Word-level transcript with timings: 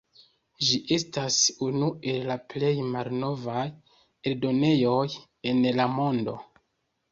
Ĝi 0.69 0.77
estas 0.95 1.37
unu 1.65 1.89
el 2.13 2.17
la 2.31 2.39
plej 2.55 2.71
malnovaj 2.97 3.67
eldonejoj 4.33 5.07
en 5.53 5.63
la 5.81 5.89
mondo. 6.01 6.39